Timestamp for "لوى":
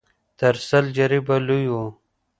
1.47-1.67